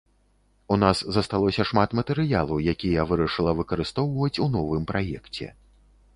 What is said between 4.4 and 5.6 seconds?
у новым праекце.